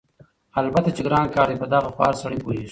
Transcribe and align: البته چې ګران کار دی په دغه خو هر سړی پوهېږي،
البته 0.59 0.89
چې 0.95 1.01
ګران 1.07 1.25
کار 1.35 1.47
دی 1.49 1.55
په 1.61 1.67
دغه 1.73 1.89
خو 1.93 1.99
هر 2.07 2.15
سړی 2.21 2.37
پوهېږي، 2.43 2.69